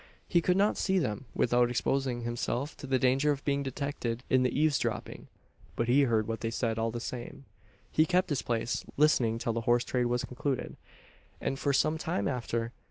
He 0.27 0.41
could 0.41 0.57
not 0.57 0.77
see 0.79 0.97
them, 0.97 1.25
without 1.35 1.69
exposing 1.69 2.21
himself 2.21 2.75
to 2.77 2.87
the 2.87 2.97
danger 2.97 3.29
of 3.31 3.45
being 3.45 3.61
detected 3.61 4.23
in 4.31 4.43
his 4.43 4.51
eaves 4.55 4.79
dropping; 4.79 5.27
but 5.75 5.87
he 5.87 6.05
heard 6.05 6.27
what 6.27 6.41
they 6.41 6.49
said 6.49 6.79
all 6.79 6.89
the 6.89 6.99
same. 6.99 7.45
He 7.91 8.07
kept 8.07 8.29
his 8.31 8.41
place 8.41 8.83
listening 8.97 9.37
till 9.37 9.53
the 9.53 9.61
horse 9.69 9.83
trade 9.83 10.05
was 10.05 10.25
concluded, 10.25 10.75
and 11.39 11.59
for 11.59 11.71
some 11.71 11.99
time 11.99 12.27
after. 12.27 12.71